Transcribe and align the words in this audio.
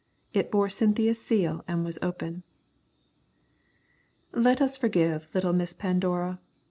It 0.33 0.49
bore 0.49 0.67
Cynthia's 0.71 1.21
seal 1.21 1.63
and 1.67 1.85
was 1.85 1.99
open. 2.01 2.41
Let 4.33 4.59
us 4.59 4.75
forgive 4.75 5.29
little 5.35 5.53
Miss 5.53 5.73
Pandora. 5.73 6.39